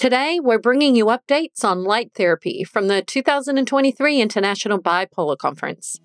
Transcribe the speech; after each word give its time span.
Today, 0.00 0.40
we're 0.42 0.58
bringing 0.58 0.96
you 0.96 1.04
updates 1.08 1.62
on 1.62 1.84
light 1.84 2.12
therapy 2.14 2.64
from 2.64 2.88
the 2.88 3.02
2023 3.02 4.18
International 4.18 4.78
Bipolar 4.78 5.36
Conference. 5.36 6.00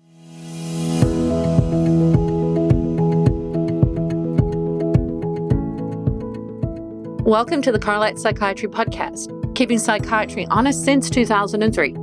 Welcome 7.24 7.62
to 7.62 7.72
the 7.72 7.78
Carlat 7.78 8.18
Psychiatry 8.18 8.68
Podcast, 8.68 9.54
keeping 9.54 9.78
psychiatry 9.78 10.46
honest 10.50 10.84
since 10.84 11.08
2003. 11.08 11.94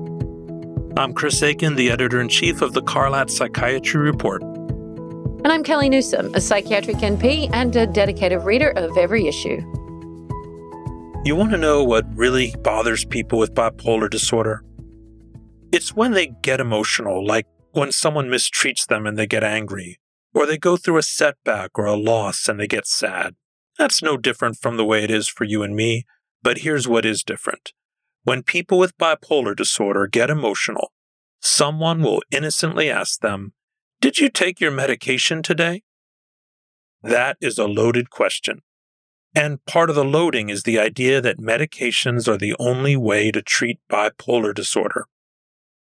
I'm 0.97 1.13
Chris 1.13 1.43
Aiken, 1.43 1.75
the 1.75 1.91
editor 1.91 2.19
in 2.19 2.27
chief 2.27 2.63
of 2.63 2.73
the 2.73 2.81
Carlat 2.81 3.29
Psychiatry 3.29 4.01
Report. 4.01 4.41
And 4.41 5.49
I'm 5.49 5.63
Kellie 5.63 5.89
Newsome, 5.89 6.33
a 6.33 6.41
psychiatric 6.41 6.97
NP 6.97 7.51
and 7.53 7.75
a 7.75 7.85
dedicated 7.85 8.41
reader 8.41 8.71
of 8.71 8.97
every 8.97 9.27
issue. 9.27 9.61
You 11.25 11.37
want 11.37 11.51
to 11.51 11.57
know 11.57 11.85
what 11.85 12.05
really 12.17 12.53
bothers 12.63 13.05
people 13.05 13.39
with 13.39 13.53
bipolar 13.53 14.09
disorder? 14.09 14.61
It's 15.71 15.95
when 15.95 16.11
they 16.11 16.33
get 16.41 16.59
emotional, 16.59 17.25
like 17.25 17.47
when 17.71 17.93
someone 17.93 18.27
mistreats 18.27 18.85
them 18.85 19.07
and 19.07 19.17
they 19.17 19.25
get 19.25 19.41
angry, 19.41 20.01
or 20.33 20.45
they 20.45 20.57
go 20.57 20.75
through 20.75 20.97
a 20.97 21.01
setback 21.01 21.79
or 21.79 21.85
a 21.85 21.95
loss 21.95 22.49
and 22.49 22.59
they 22.59 22.67
get 22.67 22.85
sad. 22.85 23.35
That's 23.77 24.03
no 24.03 24.17
different 24.17 24.57
from 24.57 24.75
the 24.75 24.83
way 24.83 25.01
it 25.01 25.09
is 25.09 25.29
for 25.29 25.45
you 25.45 25.63
and 25.63 25.77
me, 25.77 26.03
but 26.41 26.57
here's 26.57 26.89
what 26.89 27.05
is 27.05 27.23
different. 27.23 27.71
When 28.23 28.43
people 28.43 28.77
with 28.77 28.97
bipolar 28.97 29.55
disorder 29.55 30.07
get 30.07 30.29
emotional, 30.29 30.91
someone 31.39 32.01
will 32.01 32.21
innocently 32.31 32.89
ask 32.89 33.21
them, 33.21 33.53
Did 34.01 34.17
you 34.17 34.27
take 34.27 34.59
your 34.59 34.71
medication 34.71 35.41
today? 35.41 35.83
That 37.01 37.37
is 37.39 37.57
a 37.57 37.65
loaded 37.65 38.09
question. 38.09 38.61
And 39.35 39.65
part 39.65 39.89
of 39.89 39.95
the 39.95 40.05
loading 40.05 40.49
is 40.49 40.63
the 40.63 40.79
idea 40.79 41.19
that 41.21 41.39
medications 41.39 42.27
are 42.27 42.37
the 42.37 42.55
only 42.59 42.95
way 42.95 43.31
to 43.31 43.41
treat 43.41 43.79
bipolar 43.91 44.53
disorder. 44.53 45.07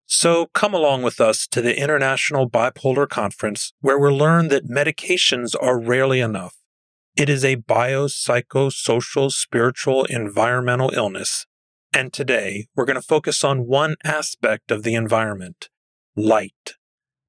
So 0.05 0.47
come 0.53 0.73
along 0.73 1.03
with 1.03 1.21
us 1.21 1.47
to 1.47 1.61
the 1.61 1.79
International 1.79 2.49
Bipolar 2.49 3.07
Conference, 3.07 3.73
where 3.79 3.97
we'll 3.97 4.17
learn 4.17 4.47
that 4.49 4.67
medications 4.67 5.55
are 5.61 5.79
rarely 5.79 6.19
enough 6.19 6.55
it 7.15 7.29
is 7.29 7.45
a 7.45 7.57
biopsychosocial, 7.57 9.31
spiritual, 9.31 10.05
environmental 10.05 10.91
illness. 10.95 11.45
And 11.93 12.11
today, 12.11 12.67
we're 12.75 12.85
going 12.85 12.99
to 12.99 13.07
focus 13.07 13.43
on 13.43 13.67
one 13.67 13.97
aspect 14.03 14.71
of 14.71 14.81
the 14.81 14.95
environment 14.95 15.69
light. 16.15 16.73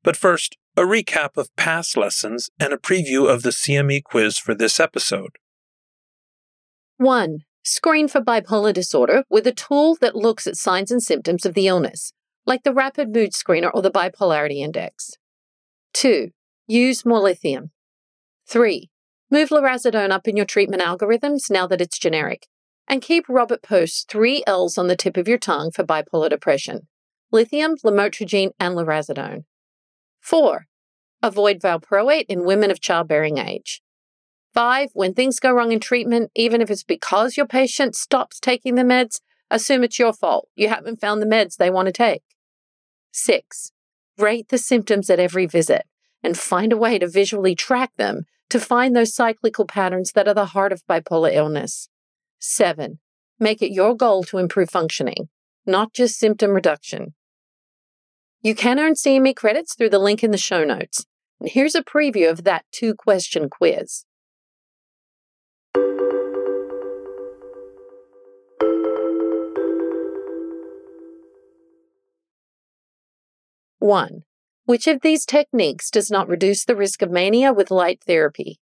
But 0.02 0.16
first, 0.16 0.56
a 0.76 0.82
recap 0.82 1.36
of 1.36 1.54
past 1.56 1.98
lessons 1.98 2.48
and 2.58 2.72
a 2.72 2.78
preview 2.78 3.28
of 3.28 3.42
the 3.42 3.50
CME 3.50 4.04
quiz 4.04 4.38
for 4.38 4.54
this 4.54 4.80
episode. 4.80 5.36
1. 6.98 7.38
Screen 7.64 8.06
for 8.06 8.20
bipolar 8.20 8.72
disorder 8.72 9.24
with 9.28 9.46
a 9.46 9.52
tool 9.52 9.96
that 10.00 10.14
looks 10.14 10.46
at 10.46 10.56
signs 10.56 10.90
and 10.90 11.02
symptoms 11.02 11.44
of 11.44 11.54
the 11.54 11.66
illness, 11.66 12.12
like 12.46 12.62
the 12.62 12.72
Rapid 12.72 13.12
Mood 13.12 13.32
Screener 13.32 13.70
or 13.74 13.82
the 13.82 13.90
Bipolarity 13.90 14.58
Index. 14.58 15.12
2. 15.94 16.30
Use 16.68 17.04
more 17.04 17.20
lithium. 17.20 17.72
3. 18.48 18.90
Move 19.30 19.48
lurasidone 19.48 20.12
up 20.12 20.28
in 20.28 20.36
your 20.36 20.46
treatment 20.46 20.82
algorithms 20.82 21.50
now 21.50 21.66
that 21.66 21.80
it's 21.80 21.98
generic. 21.98 22.46
And 22.86 23.02
keep 23.02 23.24
Robert 23.28 23.62
Post's 23.62 24.04
three 24.04 24.44
L's 24.46 24.78
on 24.78 24.86
the 24.86 24.96
tip 24.96 25.16
of 25.16 25.26
your 25.26 25.38
tongue 25.38 25.70
for 25.70 25.84
bipolar 25.84 26.30
depression 26.30 26.86
lithium, 27.32 27.74
lamotrigine, 27.84 28.50
and 28.60 28.76
lurasidone. 28.76 29.42
4. 30.20 30.66
Avoid 31.20 31.60
valproate 31.60 32.26
in 32.28 32.44
women 32.44 32.70
of 32.70 32.80
childbearing 32.80 33.38
age. 33.38 33.82
5. 34.54 34.90
When 34.94 35.14
things 35.14 35.40
go 35.40 35.52
wrong 35.52 35.72
in 35.72 35.80
treatment, 35.80 36.30
even 36.34 36.60
if 36.60 36.70
it's 36.70 36.84
because 36.84 37.36
your 37.36 37.46
patient 37.46 37.96
stops 37.96 38.38
taking 38.38 38.76
the 38.76 38.82
meds, 38.82 39.20
assume 39.50 39.84
it's 39.84 39.98
your 39.98 40.12
fault. 40.12 40.48
You 40.54 40.68
haven't 40.68 41.00
found 41.00 41.20
the 41.20 41.26
meds 41.26 41.56
they 41.56 41.70
want 41.70 41.86
to 41.86 41.92
take. 41.92 42.22
6. 43.12 43.72
Rate 44.16 44.48
the 44.48 44.58
symptoms 44.58 45.10
at 45.10 45.20
every 45.20 45.46
visit 45.46 45.86
and 46.22 46.38
find 46.38 46.72
a 46.72 46.76
way 46.76 46.98
to 46.98 47.08
visually 47.08 47.54
track 47.54 47.90
them 47.96 48.24
to 48.48 48.60
find 48.60 48.94
those 48.94 49.14
cyclical 49.14 49.66
patterns 49.66 50.12
that 50.12 50.28
are 50.28 50.34
the 50.34 50.46
heart 50.46 50.72
of 50.72 50.86
bipolar 50.86 51.32
illness. 51.32 51.88
Seven, 52.38 53.00
make 53.40 53.60
it 53.60 53.72
your 53.72 53.96
goal 53.96 54.22
to 54.24 54.38
improve 54.38 54.70
functioning, 54.70 55.28
not 55.66 55.92
just 55.92 56.18
symptom 56.18 56.52
reduction. 56.52 57.14
You 58.42 58.54
can 58.54 58.78
earn 58.78 58.94
CME 58.94 59.34
credits 59.34 59.74
through 59.74 59.90
the 59.90 59.98
link 59.98 60.22
in 60.22 60.30
the 60.30 60.38
show 60.38 60.64
notes. 60.64 61.06
And 61.40 61.48
here's 61.48 61.74
a 61.74 61.82
preview 61.82 62.30
of 62.30 62.44
that 62.44 62.64
two 62.70 62.94
question 62.94 63.48
quiz. 63.48 64.04
One, 73.84 74.22
which 74.64 74.86
of 74.86 75.02
these 75.02 75.26
techniques 75.26 75.90
does 75.90 76.10
not 76.10 76.26
reduce 76.26 76.64
the 76.64 76.74
risk 76.74 77.02
of 77.02 77.10
mania 77.10 77.52
with 77.52 77.70
light 77.70 78.02
therapy? 78.06 78.58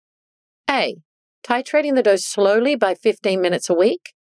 A. 0.69 0.97
Titrating 1.43 1.95
the 1.95 2.03
dose 2.03 2.23
slowly 2.23 2.75
by 2.75 2.93
15 2.93 3.41
minutes 3.41 3.67
a 3.67 3.73
week. 3.73 4.13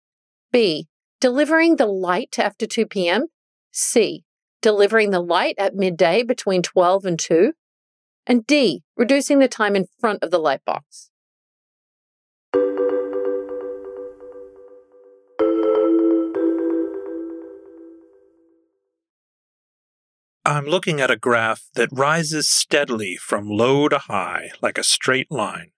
B. 0.54 0.88
Delivering 1.20 1.76
the 1.76 1.86
light 1.86 2.40
after 2.40 2.66
2 2.66 2.86
p.m. 2.86 3.26
C. 3.74 4.24
Delivering 4.62 5.10
the 5.10 5.20
light 5.20 5.56
at 5.58 5.76
midday 5.76 6.24
between 6.24 6.62
12 6.62 7.04
and 7.04 7.20
2. 7.20 7.52
And 8.26 8.48
D. 8.48 8.84
Reducing 8.96 9.40
the 9.40 9.50
time 9.50 9.76
in 9.76 9.88
front 10.00 10.24
of 10.24 10.32
the 10.32 10.40
light 10.40 10.64
box. 10.64 11.10
I'm 20.48 20.66
looking 20.66 21.02
at 21.02 21.10
a 21.10 21.18
graph 21.18 21.64
that 21.74 21.90
rises 21.92 22.48
steadily 22.48 23.16
from 23.16 23.50
low 23.50 23.90
to 23.90 23.98
high 23.98 24.52
like 24.62 24.78
a 24.78 24.84
straight 24.84 25.32
line. 25.32 25.72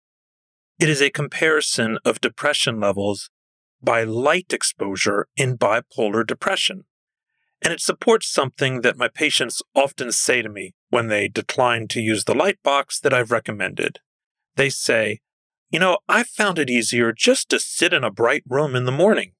It 0.77 0.89
is 0.89 1.01
a 1.01 1.09
comparison 1.09 1.97
of 2.03 2.19
depression 2.19 2.81
levels 2.81 3.29
by 3.81 4.03
light 4.03 4.51
exposure 4.51 5.29
in 5.37 5.57
bipolar 5.57 6.27
depression. 6.27 6.83
And 7.61 7.73
it 7.73 7.79
supports 7.79 8.27
something 8.27 8.81
that 8.81 8.97
my 8.97 9.07
patients 9.07 9.61
often 9.73 10.11
say 10.11 10.41
to 10.41 10.49
me 10.49 10.73
when 10.89 11.07
they 11.07 11.29
decline 11.29 11.87
to 11.87 12.01
use 12.01 12.25
the 12.25 12.35
light 12.35 12.61
box 12.61 12.99
that 12.99 13.13
I've 13.13 13.31
recommended. 13.31 13.99
They 14.57 14.69
say, 14.69 15.21
You 15.71 15.79
know, 15.79 15.99
I 16.09 16.23
found 16.23 16.59
it 16.59 16.69
easier 16.69 17.13
just 17.13 17.47
to 17.51 17.59
sit 17.59 17.93
in 17.93 18.03
a 18.03 18.11
bright 18.11 18.43
room 18.45 18.75
in 18.75 18.83
the 18.83 18.91
morning. 18.91 19.31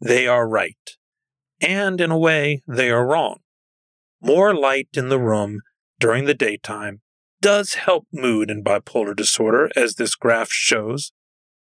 They 0.00 0.28
are 0.28 0.48
right. 0.48 0.96
And 1.60 2.00
in 2.00 2.12
a 2.12 2.18
way, 2.18 2.62
they 2.68 2.90
are 2.90 3.04
wrong. 3.04 3.41
More 4.24 4.54
light 4.54 4.88
in 4.94 5.08
the 5.08 5.18
room 5.18 5.62
during 5.98 6.26
the 6.26 6.34
daytime 6.34 7.00
does 7.40 7.74
help 7.74 8.06
mood 8.12 8.52
in 8.52 8.62
bipolar 8.62 9.16
disorder, 9.16 9.68
as 9.74 9.96
this 9.96 10.14
graph 10.14 10.50
shows, 10.50 11.10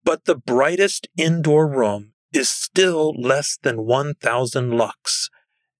but 0.05 0.23
the 0.23 0.37
brightest 0.37 1.09
indoor 1.17 1.67
room 1.67 2.13
is 2.31 2.49
still 2.49 3.13
less 3.19 3.57
than 3.61 3.85
1000 3.85 4.77
lux, 4.77 5.29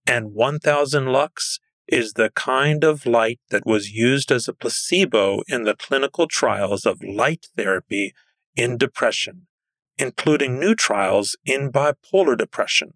and 0.05 0.33
1000 0.33 1.05
lux 1.05 1.59
is 1.87 2.13
the 2.13 2.31
kind 2.31 2.83
of 2.83 3.05
light 3.05 3.39
that 3.49 3.65
was 3.65 3.91
used 3.91 4.29
as 4.29 4.49
a 4.49 4.53
placebo 4.53 5.39
in 5.47 5.63
the 5.63 5.75
clinical 5.75 6.27
trials 6.27 6.85
of 6.85 7.01
light 7.01 7.47
therapy 7.55 8.13
in 8.57 8.77
depression, 8.77 9.47
including 9.97 10.59
new 10.59 10.75
trials 10.75 11.37
in 11.45 11.71
bipolar 11.71 12.37
depression. 12.37 12.93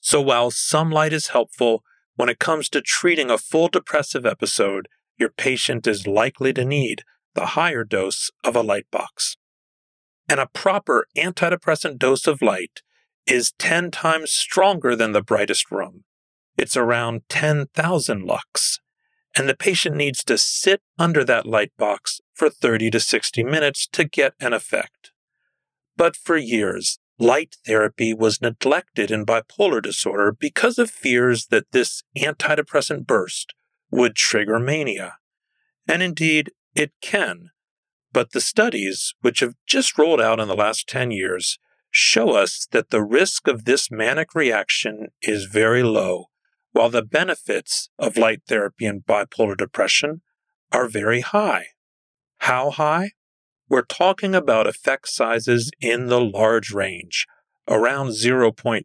So 0.00 0.20
while 0.20 0.50
some 0.50 0.90
light 0.90 1.14
is 1.14 1.28
helpful, 1.28 1.82
when 2.20 2.28
it 2.28 2.38
comes 2.38 2.68
to 2.68 2.82
treating 2.82 3.30
a 3.30 3.38
full 3.38 3.68
depressive 3.68 4.26
episode, 4.26 4.88
your 5.16 5.30
patient 5.30 5.86
is 5.86 6.06
likely 6.06 6.52
to 6.52 6.66
need 6.66 7.02
the 7.34 7.56
higher 7.56 7.82
dose 7.82 8.30
of 8.44 8.54
a 8.54 8.60
light 8.60 8.84
box. 8.92 9.38
And 10.28 10.38
a 10.38 10.50
proper 10.52 11.06
antidepressant 11.16 11.98
dose 11.98 12.26
of 12.26 12.42
light 12.42 12.82
is 13.26 13.52
10 13.52 13.90
times 13.90 14.32
stronger 14.32 14.94
than 14.94 15.12
the 15.12 15.22
brightest 15.22 15.70
room. 15.70 16.04
It's 16.58 16.76
around 16.76 17.22
10,000 17.30 18.22
lux. 18.26 18.80
And 19.34 19.48
the 19.48 19.56
patient 19.56 19.96
needs 19.96 20.22
to 20.24 20.36
sit 20.36 20.82
under 20.98 21.24
that 21.24 21.46
light 21.46 21.72
box 21.78 22.20
for 22.34 22.50
30 22.50 22.90
to 22.90 23.00
60 23.00 23.42
minutes 23.44 23.88
to 23.92 24.04
get 24.04 24.34
an 24.38 24.52
effect. 24.52 25.10
But 25.96 26.16
for 26.16 26.36
years, 26.36 26.98
light 27.20 27.56
therapy 27.66 28.14
was 28.14 28.40
neglected 28.40 29.10
in 29.10 29.26
bipolar 29.26 29.82
disorder 29.82 30.32
because 30.32 30.78
of 30.78 30.90
fears 30.90 31.48
that 31.48 31.70
this 31.72 32.02
antidepressant 32.16 33.06
burst 33.06 33.52
would 33.90 34.16
trigger 34.16 34.58
mania. 34.58 35.18
And 35.86 36.02
indeed, 36.02 36.52
it 36.74 36.92
can. 37.02 37.50
But 38.12 38.32
the 38.32 38.40
studies, 38.40 39.14
which 39.20 39.40
have 39.40 39.54
just 39.66 39.98
rolled 39.98 40.20
out 40.20 40.40
in 40.40 40.48
the 40.48 40.56
last 40.56 40.88
10 40.88 41.10
years, 41.10 41.58
show 41.90 42.30
us 42.30 42.66
that 42.72 42.90
the 42.90 43.02
risk 43.02 43.46
of 43.46 43.64
this 43.64 43.90
manic 43.90 44.34
reaction 44.34 45.08
is 45.20 45.44
very 45.44 45.82
low, 45.82 46.26
while 46.72 46.88
the 46.88 47.02
benefits 47.02 47.90
of 47.98 48.16
light 48.16 48.42
therapy 48.48 48.86
in 48.86 49.02
bipolar 49.02 49.56
depression 49.56 50.22
are 50.72 50.88
very 50.88 51.20
high. 51.20 51.66
How 52.38 52.70
high? 52.70 53.10
We're 53.70 53.82
talking 53.82 54.34
about 54.34 54.66
effect 54.66 55.08
sizes 55.08 55.70
in 55.80 56.06
the 56.06 56.20
large 56.20 56.72
range, 56.72 57.28
around 57.68 58.08
0.8, 58.08 58.82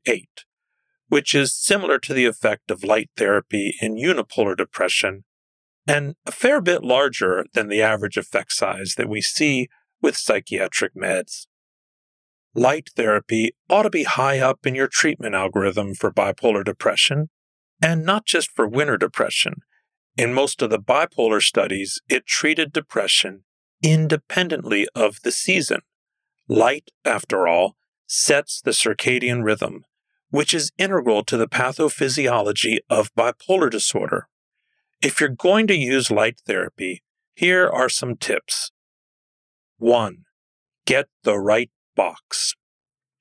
which 1.07 1.33
is 1.33 1.57
similar 1.57 1.97
to 1.97 2.13
the 2.13 2.25
effect 2.25 2.69
of 2.69 2.83
light 2.83 3.09
therapy 3.17 3.73
in 3.81 3.95
unipolar 3.95 4.55
depression 4.55 5.23
and 5.87 6.13
a 6.27 6.31
fair 6.31 6.61
bit 6.61 6.83
larger 6.83 7.45
than 7.53 7.67
the 7.67 7.81
average 7.81 8.15
effect 8.15 8.51
size 8.51 8.93
that 8.95 9.09
we 9.09 9.21
see 9.21 9.69
with 10.03 10.15
psychiatric 10.15 10.93
meds. 10.95 11.47
Light 12.53 12.91
therapy 12.95 13.55
ought 13.67 13.83
to 13.83 13.89
be 13.89 14.03
high 14.03 14.37
up 14.37 14.67
in 14.67 14.75
your 14.75 14.87
treatment 14.87 15.33
algorithm 15.33 15.95
for 15.95 16.11
bipolar 16.13 16.63
depression, 16.63 17.29
and 17.81 18.05
not 18.05 18.27
just 18.27 18.51
for 18.51 18.67
winter 18.67 18.97
depression. 18.97 19.55
In 20.15 20.31
most 20.31 20.61
of 20.61 20.69
the 20.69 20.79
bipolar 20.79 21.41
studies, 21.41 21.99
it 22.07 22.27
treated 22.27 22.71
depression 22.71 23.45
independently 23.85 24.87
of 24.95 25.21
the 25.21 25.31
season. 25.31 25.81
Light, 26.47 26.89
after 27.05 27.47
all, 27.47 27.75
sets 28.07 28.59
the 28.59 28.71
circadian 28.71 29.43
rhythm, 29.43 29.85
which 30.29 30.53
is 30.53 30.71
integral 30.77 31.23
to 31.23 31.37
the 31.37 31.47
pathophysiology 31.47 32.79
of 32.89 33.13
bipolar 33.13 33.69
disorder. 33.69 34.27
If 35.03 35.19
you're 35.19 35.29
going 35.29 35.67
to 35.67 35.75
use 35.75 36.09
light 36.09 36.41
therapy, 36.47 37.03
here 37.35 37.69
are 37.69 37.89
some 37.89 38.15
tips. 38.15 38.71
1. 39.77 40.23
Get 40.87 41.05
the 41.23 41.37
right 41.37 41.69
box. 41.95 42.55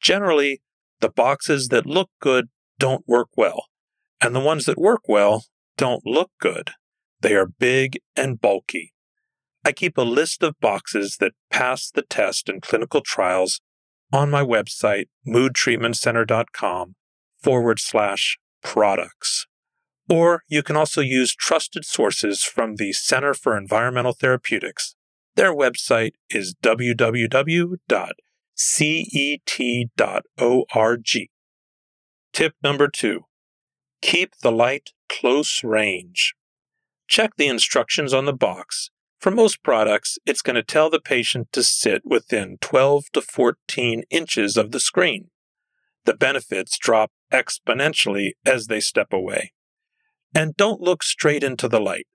Generally, 0.01 0.63
the 1.01 1.11
boxes 1.11 1.69
that 1.69 1.85
look 1.85 2.09
good 2.21 2.49
don't 2.79 3.07
work 3.07 3.29
well, 3.37 3.67
and 4.21 4.35
the 4.35 4.41
ones 4.41 4.65
that 4.65 4.79
work 4.79 5.03
well 5.09 5.45
don't 5.77 6.07
look 6.07 6.31
good. 6.41 6.71
They 7.21 7.35
are 7.35 7.47
big 7.47 7.99
and 8.17 8.41
bulky. 8.41 8.94
I 9.65 9.73
keep 9.73 9.97
a 9.97 10.03
list 10.03 10.43
of 10.43 10.61
boxes 10.61 11.17
that 11.21 11.33
pass 11.51 11.91
the 11.91 12.03
test 12.03 12.49
in 12.49 12.61
clinical 12.61 13.01
trials 13.01 13.61
on 14.13 14.31
my 14.31 14.43
website, 14.43 15.07
moodtreatmentcenter.com 15.27 16.95
forward 17.43 17.81
slash 17.81 18.39
products. 18.63 19.47
Or 20.09 20.43
you 20.49 20.63
can 20.63 20.77
also 20.77 21.01
use 21.01 21.35
trusted 21.35 21.85
sources 21.85 22.45
from 22.45 22.77
the 22.77 22.93
Center 22.93 23.33
for 23.33 23.57
Environmental 23.57 24.13
Therapeutics. 24.13 24.97
Their 25.35 25.55
website 25.55 26.13
is 26.31 26.55
www.cet.org. 26.63 27.79
Tip 32.33 32.55
number 32.63 32.89
two 32.89 33.21
keep 34.03 34.37
the 34.43 34.53
light 34.53 34.91
close 35.09 35.65
range. 35.65 36.35
Check 37.09 37.37
the 37.37 37.49
instructions 37.49 38.13
on 38.13 38.27
the 38.27 38.33
box. 38.35 38.91
For 39.19 39.31
most 39.31 39.63
products, 39.63 40.19
it's 40.27 40.43
going 40.43 40.57
to 40.57 40.63
tell 40.63 40.91
the 40.91 41.01
patient 41.01 41.49
to 41.53 41.63
sit 41.63 42.03
within 42.05 42.59
12 42.61 43.07
to 43.15 43.23
14 43.23 44.03
inches 44.11 44.57
of 44.57 44.71
the 44.71 44.81
screen. 44.81 45.31
The 46.05 46.15
benefits 46.15 46.77
drop 46.77 47.11
exponentially 47.33 48.33
as 48.45 48.67
they 48.67 48.81
step 48.81 49.13
away. 49.13 49.53
And 50.35 50.57
don't 50.57 50.81
look 50.81 51.03
straight 51.03 51.43
into 51.43 51.69
the 51.69 51.81
light. 51.81 52.07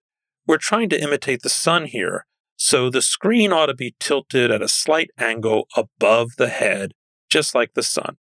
We're 0.45 0.57
trying 0.57 0.89
to 0.89 1.01
imitate 1.01 1.41
the 1.41 1.49
sun 1.49 1.85
here, 1.85 2.25
so 2.55 2.89
the 2.89 3.01
screen 3.01 3.53
ought 3.53 3.67
to 3.67 3.73
be 3.73 3.95
tilted 3.99 4.51
at 4.51 4.61
a 4.61 4.67
slight 4.67 5.09
angle 5.17 5.67
above 5.75 6.31
the 6.37 6.49
head, 6.49 6.93
just 7.29 7.55
like 7.55 7.73
the 7.73 7.83
sun. 7.83 8.17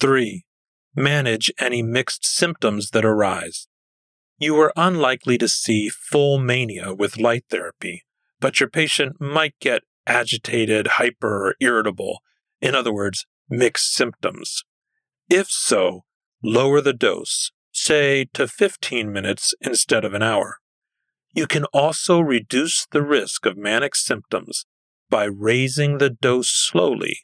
3. 0.00 0.44
Manage 0.96 1.50
any 1.58 1.82
mixed 1.82 2.26
symptoms 2.26 2.90
that 2.90 3.04
arise. 3.04 3.68
You 4.40 4.56
are 4.60 4.72
unlikely 4.76 5.36
to 5.38 5.48
see 5.48 5.88
full 5.88 6.38
mania 6.38 6.94
with 6.94 7.18
light 7.18 7.46
therapy, 7.50 8.04
but 8.38 8.60
your 8.60 8.68
patient 8.68 9.20
might 9.20 9.58
get 9.60 9.82
agitated, 10.06 10.86
hyper, 10.86 11.48
or 11.48 11.54
irritable. 11.60 12.20
In 12.60 12.76
other 12.76 12.92
words, 12.92 13.26
mixed 13.50 13.92
symptoms. 13.92 14.62
If 15.28 15.50
so, 15.50 16.04
lower 16.40 16.80
the 16.80 16.92
dose 16.92 17.50
say 17.72 18.26
to 18.34 18.46
15 18.46 19.12
minutes 19.12 19.54
instead 19.60 20.04
of 20.04 20.14
an 20.14 20.22
hour. 20.22 20.58
You 21.34 21.48
can 21.48 21.64
also 21.66 22.20
reduce 22.20 22.86
the 22.86 23.02
risk 23.02 23.44
of 23.44 23.56
manic 23.56 23.96
symptoms 23.96 24.66
by 25.10 25.24
raising 25.24 25.98
the 25.98 26.10
dose 26.10 26.50
slowly, 26.50 27.20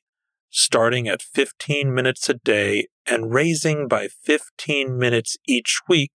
starting 0.50 1.06
at 1.06 1.22
15 1.22 1.94
minutes 1.94 2.28
a 2.28 2.34
day 2.34 2.88
and 3.06 3.32
raising 3.32 3.87
by 3.87 4.08
15 4.08 4.99
minutes 4.99 5.37
each 5.46 5.81
week 5.88 6.12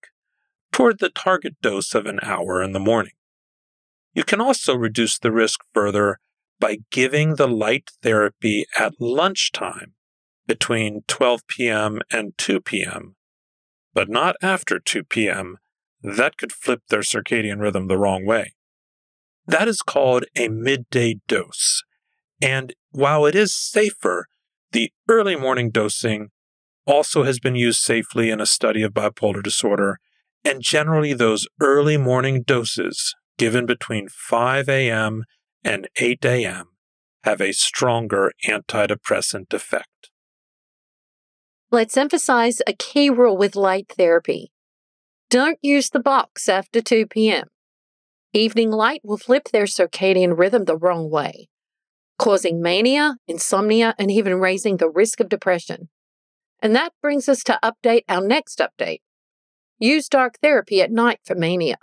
toward 0.80 0.98
the 0.98 1.10
target 1.10 1.60
dose 1.60 1.94
of 1.94 2.06
an 2.06 2.18
hour 2.22 2.62
in 2.62 2.72
the 2.72 2.80
morning. 2.80 3.12
You 4.14 4.24
can 4.24 4.40
also 4.40 4.74
reduce 4.74 5.18
the 5.18 5.30
risk 5.30 5.60
further 5.74 6.18
by 6.58 6.78
giving 6.90 7.34
the 7.34 7.48
light 7.48 7.90
therapy 8.02 8.66
at 8.78 8.94
lunchtime 8.98 9.92
between 10.46 11.02
12 11.06 11.46
p.m. 11.46 12.00
and 12.10 12.36
2 12.38 12.60
p.m 12.60 13.16
but 13.92 14.08
not 14.08 14.36
after 14.42 14.78
2 14.78 15.04
p.m. 15.04 15.56
That 16.02 16.36
could 16.36 16.52
flip 16.52 16.82
their 16.88 17.00
circadian 17.00 17.60
rhythm 17.60 17.88
the 17.88 17.98
wrong 17.98 18.24
way. 18.24 18.54
That 19.46 19.68
is 19.68 19.82
called 19.82 20.24
a 20.36 20.48
midday 20.48 21.16
dose. 21.26 21.82
And 22.40 22.74
while 22.90 23.26
it 23.26 23.34
is 23.34 23.54
safer, 23.54 24.26
the 24.72 24.92
early 25.08 25.36
morning 25.36 25.70
dosing 25.70 26.28
also 26.86 27.24
has 27.24 27.38
been 27.38 27.56
used 27.56 27.80
safely 27.80 28.30
in 28.30 28.40
a 28.40 28.46
study 28.46 28.82
of 28.82 28.92
bipolar 28.92 29.42
disorder. 29.42 29.98
And 30.44 30.62
generally, 30.62 31.12
those 31.12 31.46
early 31.60 31.96
morning 31.96 32.42
doses 32.42 33.14
given 33.38 33.66
between 33.66 34.08
5 34.08 34.68
a.m. 34.68 35.24
and 35.64 35.88
8 35.96 36.24
a.m. 36.24 36.66
have 37.24 37.40
a 37.40 37.52
stronger 37.52 38.32
antidepressant 38.46 39.52
effect. 39.52 40.10
Let's 41.70 41.96
emphasize 41.96 42.60
a 42.66 42.72
key 42.72 43.10
rule 43.10 43.36
with 43.36 43.54
light 43.54 43.92
therapy. 43.96 44.50
Don't 45.30 45.58
use 45.62 45.90
the 45.90 46.00
box 46.00 46.48
after 46.48 46.80
2 46.80 47.06
p.m. 47.06 47.44
Evening 48.32 48.70
light 48.70 49.00
will 49.04 49.16
flip 49.16 49.48
their 49.52 49.64
circadian 49.64 50.36
rhythm 50.38 50.64
the 50.64 50.76
wrong 50.76 51.10
way, 51.10 51.48
causing 52.18 52.60
mania, 52.60 53.16
insomnia, 53.28 53.94
and 53.98 54.10
even 54.10 54.40
raising 54.40 54.76
the 54.78 54.90
risk 54.90 55.20
of 55.20 55.28
depression. 55.28 55.88
And 56.60 56.74
that 56.74 56.92
brings 57.00 57.28
us 57.28 57.42
to 57.44 57.58
update 57.62 58.02
our 58.08 58.20
next 58.20 58.58
update. 58.60 59.00
Use 59.80 60.08
dark 60.08 60.38
therapy 60.40 60.80
at 60.80 60.92
night 60.92 61.20
for 61.24 61.34
mania. 61.34 61.78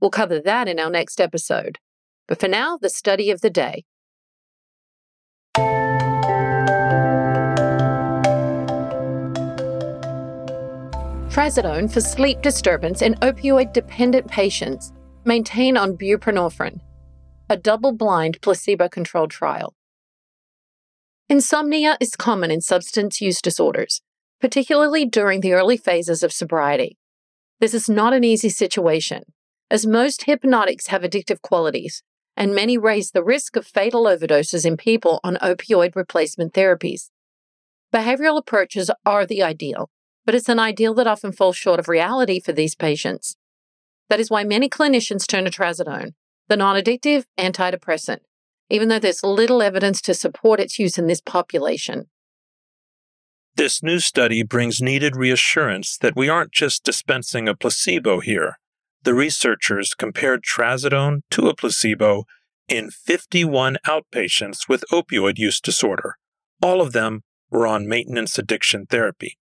We'll 0.00 0.10
cover 0.10 0.40
that 0.40 0.68
in 0.68 0.78
our 0.78 0.90
next 0.90 1.20
episode. 1.20 1.78
But 2.26 2.38
for 2.40 2.48
now, 2.48 2.76
the 2.76 2.90
study 2.90 3.30
of 3.30 3.40
the 3.40 3.50
day. 3.50 3.84
trazodone 11.38 11.88
for 11.88 12.00
sleep 12.00 12.42
disturbance 12.42 13.00
in 13.00 13.14
opioid 13.22 13.72
dependent 13.72 14.26
patients 14.26 14.92
maintain 15.24 15.76
on 15.76 15.96
buprenorphine, 15.96 16.80
a 17.48 17.56
double 17.56 17.92
blind 17.92 18.36
placebo 18.42 18.88
controlled 18.88 19.30
trial. 19.30 19.72
Insomnia 21.28 21.96
is 22.00 22.16
common 22.16 22.50
in 22.50 22.60
substance 22.60 23.20
use 23.20 23.40
disorders, 23.40 24.02
particularly 24.40 25.04
during 25.04 25.40
the 25.40 25.52
early 25.52 25.76
phases 25.76 26.24
of 26.24 26.32
sobriety. 26.32 26.97
This 27.60 27.74
is 27.74 27.88
not 27.88 28.12
an 28.12 28.22
easy 28.22 28.48
situation, 28.48 29.24
as 29.70 29.86
most 29.86 30.24
hypnotics 30.24 30.88
have 30.88 31.02
addictive 31.02 31.42
qualities, 31.42 32.02
and 32.36 32.54
many 32.54 32.78
raise 32.78 33.10
the 33.10 33.24
risk 33.24 33.56
of 33.56 33.66
fatal 33.66 34.04
overdoses 34.04 34.64
in 34.64 34.76
people 34.76 35.18
on 35.24 35.36
opioid 35.36 35.96
replacement 35.96 36.54
therapies. 36.54 37.10
Behavioral 37.92 38.38
approaches 38.38 38.90
are 39.04 39.26
the 39.26 39.42
ideal, 39.42 39.90
but 40.24 40.36
it's 40.36 40.48
an 40.48 40.60
ideal 40.60 40.94
that 40.94 41.08
often 41.08 41.32
falls 41.32 41.56
short 41.56 41.80
of 41.80 41.88
reality 41.88 42.38
for 42.38 42.52
these 42.52 42.76
patients. 42.76 43.34
That 44.08 44.20
is 44.20 44.30
why 44.30 44.44
many 44.44 44.68
clinicians 44.68 45.26
turn 45.26 45.44
to 45.44 45.50
trazodone, 45.50 46.12
the 46.46 46.56
non 46.56 46.80
addictive 46.80 47.24
antidepressant, 47.38 48.20
even 48.70 48.88
though 48.88 49.00
there's 49.00 49.24
little 49.24 49.62
evidence 49.62 50.00
to 50.02 50.14
support 50.14 50.60
its 50.60 50.78
use 50.78 50.96
in 50.96 51.08
this 51.08 51.20
population. 51.20 52.08
This 53.58 53.82
new 53.82 53.98
study 53.98 54.44
brings 54.44 54.80
needed 54.80 55.16
reassurance 55.16 55.98
that 55.98 56.14
we 56.14 56.28
aren't 56.28 56.52
just 56.52 56.84
dispensing 56.84 57.48
a 57.48 57.56
placebo 57.56 58.20
here. 58.20 58.60
The 59.02 59.14
researchers 59.14 59.94
compared 59.94 60.44
trazodone 60.44 61.22
to 61.32 61.48
a 61.48 61.56
placebo 61.56 62.22
in 62.68 62.92
51 62.92 63.78
outpatients 63.84 64.68
with 64.68 64.84
opioid 64.92 65.38
use 65.38 65.60
disorder. 65.60 66.18
All 66.62 66.80
of 66.80 66.92
them 66.92 67.22
were 67.50 67.66
on 67.66 67.88
maintenance 67.88 68.38
addiction 68.38 68.86
therapy. 68.86 69.38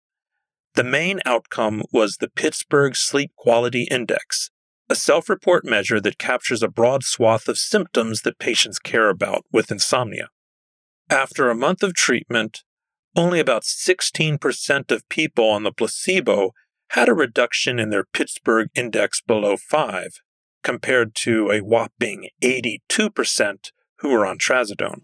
The 0.76 0.86
main 0.86 1.20
outcome 1.26 1.84
was 1.92 2.16
the 2.16 2.30
Pittsburgh 2.30 2.96
Sleep 2.96 3.34
Quality 3.36 3.84
Index, 3.92 4.50
a 4.90 4.96
self 4.96 5.28
report 5.28 5.66
measure 5.66 6.00
that 6.00 6.18
captures 6.18 6.64
a 6.64 6.70
broad 6.70 7.04
swath 7.04 7.50
of 7.50 7.58
symptoms 7.58 8.22
that 8.22 8.40
patients 8.40 8.80
care 8.80 9.10
about 9.10 9.44
with 9.52 9.72
insomnia. 9.72 10.30
After 11.10 11.50
a 11.50 11.56
month 11.56 11.84
of 11.84 11.94
treatment, 11.94 12.64
only 13.16 13.40
about 13.40 13.64
16% 13.64 14.92
of 14.92 15.10
people 15.10 15.50
on 15.50 15.64
the 15.64 15.72
placebo 15.72 16.52
had 16.90 17.10
a 17.10 17.14
reduction 17.14 17.80
in 17.80 17.90
their 17.90 18.04
Pittsburgh 18.04 18.70
index 18.76 19.22
below 19.22 19.58
5, 19.58 20.20
compared 20.64 21.16
to 21.16 21.50
a 21.50 21.62
whopping 21.62 22.30
82% 22.44 23.72
who 24.00 24.10
were 24.10 24.26
on 24.26 24.38
trazodone. 24.38 25.02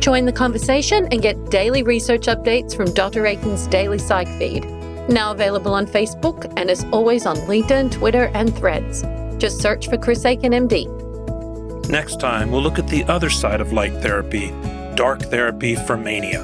Join 0.00 0.24
the 0.24 0.32
conversation 0.32 1.08
and 1.10 1.20
get 1.20 1.50
daily 1.50 1.82
research 1.82 2.26
updates 2.26 2.76
from 2.76 2.94
Dr. 2.94 3.26
Aiken's 3.26 3.66
Daily 3.66 3.98
Psych 3.98 4.28
feed, 4.38 4.64
now 5.08 5.32
available 5.32 5.74
on 5.74 5.86
Facebook 5.86 6.52
and 6.56 6.70
as 6.70 6.84
always 6.92 7.26
on 7.26 7.36
LinkedIn, 7.38 7.90
Twitter, 7.90 8.30
and 8.34 8.56
Threads. 8.56 9.02
Just 9.38 9.60
search 9.60 9.88
for 9.88 9.98
Chris 9.98 10.24
Aiken, 10.24 10.52
MD. 10.52 11.05
Next 11.88 12.20
time, 12.20 12.50
we'll 12.50 12.62
look 12.62 12.78
at 12.78 12.88
the 12.88 13.04
other 13.04 13.30
side 13.30 13.60
of 13.60 13.72
light 13.72 13.92
therapy 14.02 14.52
dark 14.96 15.20
therapy 15.20 15.76
for 15.76 15.96
mania. 15.96 16.40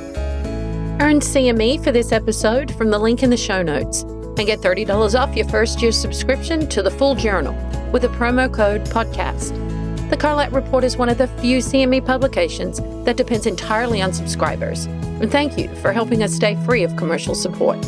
Earn 1.00 1.18
CME 1.18 1.82
for 1.82 1.90
this 1.90 2.12
episode 2.12 2.72
from 2.76 2.90
the 2.90 2.98
link 2.98 3.22
in 3.22 3.30
the 3.30 3.36
show 3.36 3.62
notes 3.62 4.02
and 4.02 4.46
get 4.46 4.60
$30 4.60 5.18
off 5.18 5.34
your 5.34 5.48
first 5.48 5.82
year 5.82 5.90
subscription 5.90 6.68
to 6.68 6.82
the 6.82 6.90
full 6.90 7.14
journal 7.14 7.54
with 7.90 8.04
a 8.04 8.08
promo 8.08 8.52
code 8.52 8.84
PODCAST. 8.86 10.10
The 10.10 10.16
Carlat 10.16 10.52
Report 10.52 10.84
is 10.84 10.96
one 10.96 11.08
of 11.08 11.18
the 11.18 11.26
few 11.26 11.58
CME 11.58 12.04
publications 12.04 12.80
that 13.04 13.16
depends 13.16 13.46
entirely 13.46 14.02
on 14.02 14.12
subscribers. 14.12 14.84
And 14.84 15.32
thank 15.32 15.58
you 15.58 15.74
for 15.76 15.92
helping 15.92 16.22
us 16.22 16.34
stay 16.34 16.54
free 16.66 16.84
of 16.84 16.94
commercial 16.96 17.34
support. 17.34 17.78